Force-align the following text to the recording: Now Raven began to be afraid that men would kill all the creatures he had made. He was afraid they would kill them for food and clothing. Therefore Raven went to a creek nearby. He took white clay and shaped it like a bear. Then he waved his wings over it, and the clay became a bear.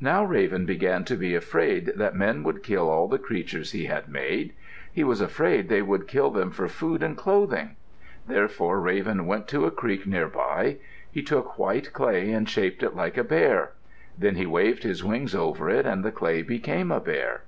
Now 0.00 0.24
Raven 0.24 0.64
began 0.64 1.04
to 1.04 1.14
be 1.14 1.34
afraid 1.34 1.92
that 1.96 2.16
men 2.16 2.42
would 2.42 2.62
kill 2.62 2.88
all 2.88 3.06
the 3.06 3.18
creatures 3.18 3.72
he 3.72 3.84
had 3.84 4.08
made. 4.08 4.54
He 4.90 5.04
was 5.04 5.20
afraid 5.20 5.68
they 5.68 5.82
would 5.82 6.08
kill 6.08 6.30
them 6.30 6.50
for 6.52 6.68
food 6.68 7.02
and 7.02 7.18
clothing. 7.18 7.76
Therefore 8.26 8.80
Raven 8.80 9.26
went 9.26 9.46
to 9.48 9.66
a 9.66 9.70
creek 9.70 10.06
nearby. 10.06 10.78
He 11.12 11.22
took 11.22 11.58
white 11.58 11.92
clay 11.92 12.30
and 12.30 12.48
shaped 12.48 12.82
it 12.82 12.96
like 12.96 13.18
a 13.18 13.22
bear. 13.24 13.72
Then 14.16 14.36
he 14.36 14.46
waved 14.46 14.84
his 14.84 15.04
wings 15.04 15.34
over 15.34 15.68
it, 15.68 15.84
and 15.84 16.02
the 16.02 16.12
clay 16.12 16.40
became 16.40 16.90
a 16.90 16.98
bear. 16.98 17.42